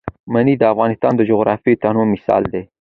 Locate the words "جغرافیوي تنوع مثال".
1.29-2.43